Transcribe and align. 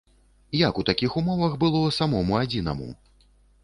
Як 0.59 0.79
у 0.81 0.85
такіх 0.89 1.19
умовах 1.23 1.59
было 1.67 1.85
самому 2.01 2.43
адзінаму? 2.45 2.93